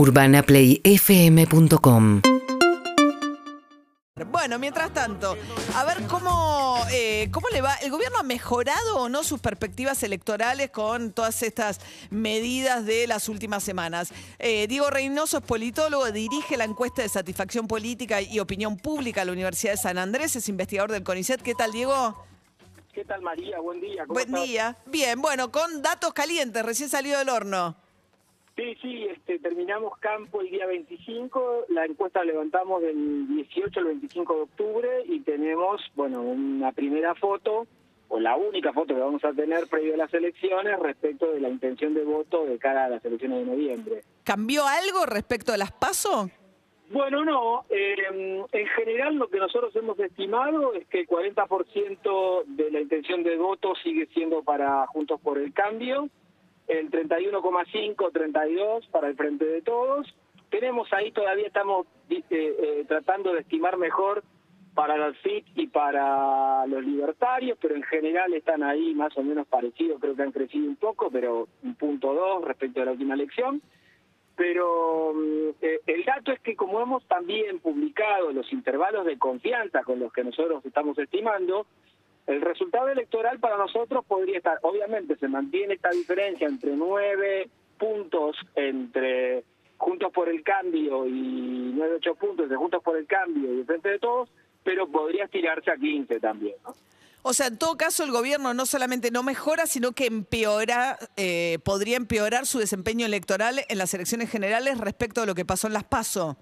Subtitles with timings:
[0.00, 2.22] UrbanaPlayFM.com
[4.30, 5.36] Bueno, mientras tanto,
[5.76, 7.74] a ver cómo, eh, cómo le va.
[7.74, 13.28] ¿El gobierno ha mejorado o no sus perspectivas electorales con todas estas medidas de las
[13.28, 14.14] últimas semanas?
[14.38, 19.26] Eh, Diego Reynoso es politólogo, dirige la encuesta de satisfacción política y opinión pública a
[19.26, 21.42] la Universidad de San Andrés, es investigador del CONICET.
[21.42, 22.24] ¿Qué tal, Diego?
[22.94, 23.60] ¿Qué tal María?
[23.60, 24.06] Buen día.
[24.06, 24.44] ¿cómo Buen estás?
[24.44, 24.78] día.
[24.86, 27.76] Bien, bueno, con datos calientes, recién salido del horno.
[28.60, 33.86] Sí, sí, este, terminamos campo el día 25, la encuesta la levantamos del 18 al
[33.86, 37.66] 25 de octubre y tenemos, bueno, una primera foto,
[38.08, 41.48] o la única foto que vamos a tener previo a las elecciones respecto de la
[41.48, 44.02] intención de voto de cara a las elecciones de noviembre.
[44.24, 46.28] ¿Cambió algo respecto a las PASO?
[46.90, 47.94] Bueno, no, eh,
[48.52, 53.38] en general lo que nosotros hemos estimado es que el 40% de la intención de
[53.38, 56.10] voto sigue siendo para Juntos por el Cambio,
[56.70, 60.06] el 31,5, 32 para el Frente de Todos.
[60.50, 64.22] Tenemos ahí todavía estamos eh, tratando de estimar mejor
[64.74, 69.46] para los FIT y para los libertarios, pero en general están ahí más o menos
[69.46, 73.14] parecidos, creo que han crecido un poco, pero un punto dos respecto a la última
[73.14, 73.60] elección
[74.40, 79.82] pero mm, eh, el dato es que como hemos también publicado los intervalos de confianza
[79.82, 81.66] con los que nosotros estamos estimando,
[82.30, 88.36] el resultado electoral para nosotros podría estar, obviamente se mantiene esta diferencia entre nueve puntos
[88.54, 89.44] entre
[89.76, 93.66] Juntos por el Cambio y nueve, ocho puntos de Juntos por el Cambio y el
[93.66, 94.28] Frente de Todos,
[94.62, 96.54] pero podría estirarse a 15 también.
[96.64, 96.74] ¿no?
[97.22, 101.58] O sea, en todo caso, el gobierno no solamente no mejora, sino que empeora, eh,
[101.64, 105.74] podría empeorar su desempeño electoral en las elecciones generales respecto a lo que pasó en
[105.74, 106.38] las PASO.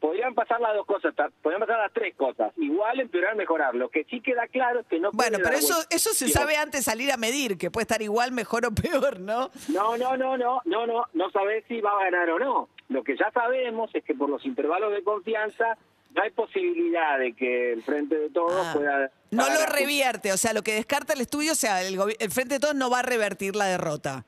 [0.00, 2.52] Podrían pasar las dos cosas, podrían pasar las tres cosas.
[2.56, 3.74] Igual empeorar, mejorar.
[3.74, 6.84] Lo que sí queda claro es que no Bueno, pero eso, eso se sabe antes
[6.84, 9.50] salir a medir, que puede estar igual, mejor o peor, ¿no?
[9.68, 12.68] No, no, no, no, no, no, no sabés si va a ganar o no.
[12.88, 15.76] Lo que ya sabemos es que por los intervalos de confianza
[16.14, 19.10] no hay posibilidad de que el Frente de Todos Ah, pueda...
[19.32, 22.54] no lo revierte, o sea, lo que descarta el estudio, o sea, el, el Frente
[22.54, 24.24] de Todos no va a revertir la derrota.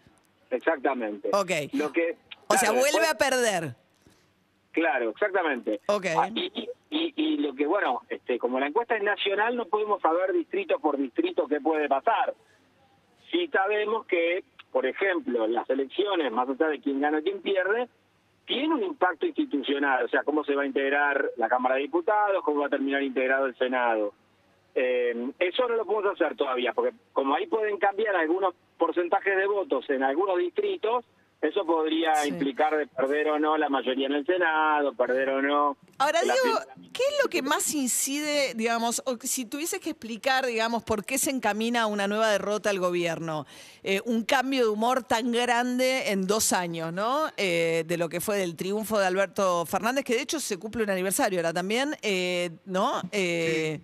[0.51, 1.31] Exactamente.
[1.33, 1.51] Ok.
[1.73, 2.17] Lo que,
[2.49, 3.77] O sea, claro, vuelve después- a perder.
[4.73, 5.81] Claro, exactamente.
[5.89, 6.07] Ok.
[6.17, 10.01] Ah, y, y- y lo que, bueno, este, como la encuesta es nacional, no podemos
[10.01, 12.35] saber distrito por distrito qué puede pasar.
[13.31, 14.43] Sí sabemos que,
[14.73, 17.89] por ejemplo, las elecciones, más allá de quién gana y quién pierde,
[18.47, 22.43] tiene un impacto institucional, o sea, cómo se va a integrar la Cámara de Diputados,
[22.45, 24.13] cómo va a terminar integrado el Senado.
[24.75, 29.47] Eh, eso no lo podemos hacer todavía, porque como ahí pueden cambiar algunos porcentajes de
[29.47, 31.05] votos en algunos distritos,
[31.41, 32.29] eso podría Sí.
[32.29, 35.77] implicar de perder o no la mayoría en el Senado, perder o no.
[35.99, 41.05] Ahora, primera ¿qué lo que más incide, digamos, o si tuvieses que explicar, digamos, por
[41.05, 43.47] qué se encamina a una nueva derrota al gobierno?
[43.85, 47.31] Eh, un cambio de humor tan grande en dos años, ¿no?
[47.37, 50.83] Eh, de lo que fue del triunfo de Alberto Fernández, que de hecho se cumple
[50.83, 53.01] un aniversario ahora también, eh, ¿no?
[53.13, 53.81] Eh,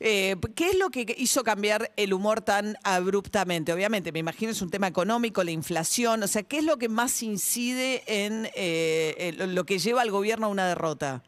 [0.00, 3.72] ¿Qué es lo que hizo cambiar el humor tan abruptamente?
[3.72, 6.88] Obviamente, me imagino es un tema económico, la inflación, o sea, ¿qué es lo que
[6.88, 11.22] más incide en eh, lo que lleva al gobierno a una derrota?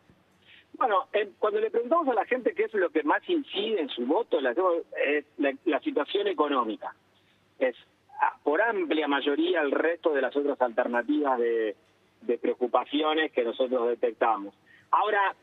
[0.81, 3.91] Bueno, eh, cuando le preguntamos a la gente qué es lo que más incide en
[3.91, 6.95] su voto, hacemos- es la, la situación económica.
[7.59, 7.77] Es
[8.19, 11.77] ah, por amplia mayoría el resto de las otras alternativas de,
[12.41, 14.55] preocupaciones que nosotros detectamos.
[14.91, 15.35] Ahora,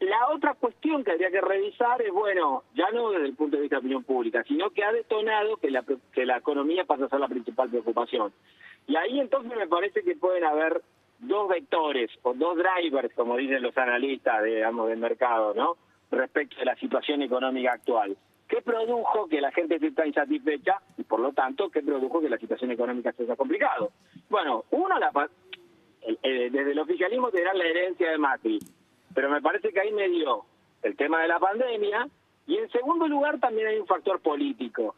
[0.00, 3.62] la otra cuestión que habría que revisar es, bueno, ya no desde el punto de
[3.62, 7.08] vista de opinión pública, sino que ha detonado que la, que la economía pasa a
[7.08, 8.32] ser la principal preocupación.
[8.88, 10.82] Y ahí entonces me parece que pueden haber
[11.18, 15.76] dos vectores o dos drivers, como dicen los analistas, digamos, del mercado, ¿no?
[16.10, 18.16] Respecto de la situación económica actual.
[18.48, 22.30] ¿Qué produjo que la gente esté tan insatisfecha y, por lo tanto, qué produjo que
[22.30, 23.90] la situación económica se haya complicado?
[24.30, 25.10] Bueno, uno, la,
[26.02, 28.58] el- desde el oficialismo tendrá la herencia de Macri,
[29.14, 30.44] pero me parece que ahí me dio
[30.82, 32.08] el tema de la pandemia
[32.46, 34.94] y en segundo lugar también hay un factor político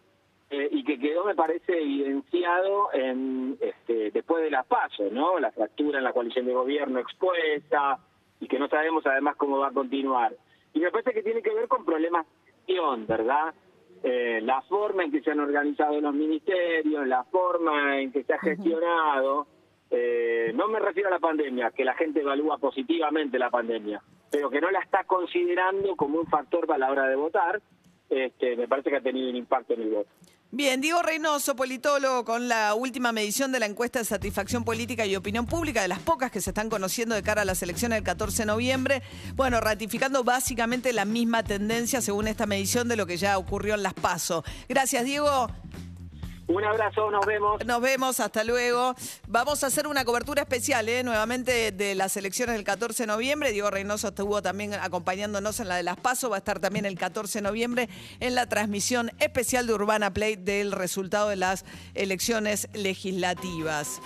[0.50, 5.38] eh, y que quedó me parece evidenciado en este, después de las pasos, ¿no?
[5.38, 8.00] La fractura en la coalición de gobierno expuesta
[8.41, 10.35] y que no sabemos además cómo va a continuar.
[10.73, 13.55] Y me parece que tiene que ver con problemas de gestión, ¿verdad?
[14.02, 18.32] Eh, la forma en que se han organizado los ministerios, la forma en que se
[18.32, 19.47] ha gestionado.
[19.91, 24.50] Eh, no me refiero a la pandemia, que la gente evalúa positivamente la pandemia, pero
[24.50, 27.61] que no la está considerando como un factor para la hora de votar,
[28.08, 30.11] este, me parece que ha tenido un impacto en el voto.
[30.52, 35.14] Bien, Diego Reynoso, politólogo, con la última medición de la encuesta de satisfacción política y
[35.14, 38.02] opinión pública, de las pocas que se están conociendo de cara a las elecciones del
[38.02, 39.02] 14 de noviembre.
[39.37, 43.85] Bueno, ratificando básicamente la misma tendencia según esta medición de lo que ya ocurrió en
[43.85, 44.43] las PASO.
[44.69, 45.47] Gracias, Diego.
[46.50, 47.64] Un abrazo, nos vemos.
[47.64, 48.97] Nos vemos, hasta luego.
[49.29, 51.05] Vamos a hacer una cobertura especial, ¿eh?
[51.05, 53.52] nuevamente de las elecciones del 14 de noviembre.
[53.52, 56.99] Diego Reynoso estuvo también acompañándonos en la de las PASO, va a estar también el
[56.99, 57.88] 14 de noviembre
[58.19, 61.64] en la transmisión especial de Urbana Play del resultado de las
[61.94, 64.00] elecciones legislativas.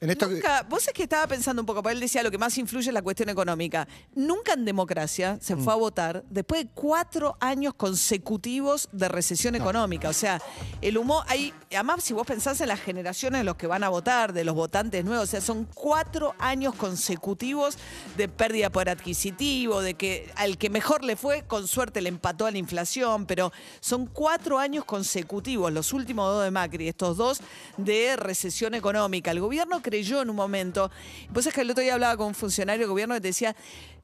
[0.00, 2.88] Nunca, vos es que estaba pensando un poco, porque él decía lo que más influye
[2.88, 3.86] es la cuestión económica.
[4.14, 5.80] Nunca en democracia se fue a mm.
[5.80, 10.08] votar después de cuatro años consecutivos de recesión económica.
[10.08, 10.40] O sea,
[10.80, 13.90] el humo, hay, además si vos pensás en las generaciones de los que van a
[13.90, 17.76] votar, de los votantes nuevos, o sea, son cuatro años consecutivos
[18.16, 22.08] de pérdida de poder adquisitivo, de que al que mejor le fue, con suerte le
[22.08, 27.18] empató a la inflación, pero son cuatro años consecutivos, los últimos dos de Macri, estos
[27.18, 27.40] dos
[27.76, 29.30] de recesión económica.
[29.30, 30.90] El gobierno creyó en un momento.
[31.32, 33.56] Pues es que el otro día hablaba con un funcionario del gobierno que decía,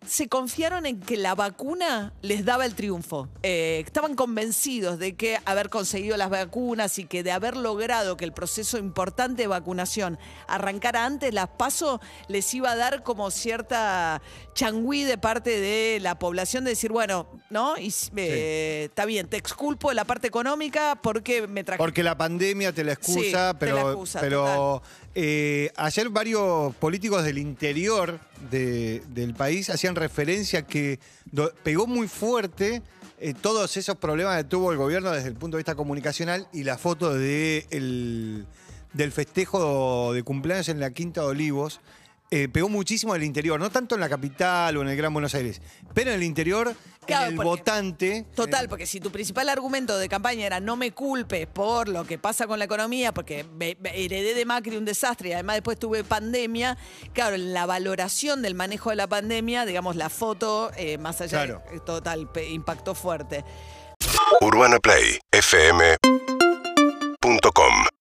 [0.04, 3.28] se confiaron en que la vacuna les daba el triunfo.
[3.42, 8.24] Eh, estaban convencidos de que haber conseguido las vacunas y que de haber logrado que
[8.24, 14.22] el proceso importante de vacunación arrancara antes las pasos, les iba a dar como cierta
[14.54, 17.76] changüí de parte de la población de decir, bueno, ¿no?
[17.78, 21.78] Y, eh, Está bien, te exculpo de la parte económica porque me traje.
[21.78, 24.82] Porque la pandemia te la excusa, pero, pero
[25.18, 28.20] eh, ayer varios políticos del interior
[28.50, 31.00] del país hacían referencia que
[31.62, 32.82] pegó muy fuerte
[33.18, 36.64] eh, todos esos problemas que tuvo el gobierno desde el punto de vista comunicacional y
[36.64, 38.44] la foto de
[38.92, 41.80] del festejo de cumpleaños en la Quinta de Olivos
[42.30, 45.12] eh, pegó muchísimo en el interior, no tanto en la capital o en el Gran
[45.12, 45.60] Buenos Aires,
[45.94, 46.74] pero en el interior,
[47.06, 48.26] en el votante.
[48.34, 52.04] Total, eh, porque si tu principal argumento de campaña era no me culpes por lo
[52.04, 56.02] que pasa con la economía, porque heredé de Macri un desastre y además después tuve
[56.02, 56.76] pandemia,
[57.12, 61.46] claro, en la valoración del manejo de la pandemia, digamos, la foto, eh, más allá,
[61.46, 63.44] de, total, impactó fuerte.
[64.40, 65.96] Urbana Play, FM.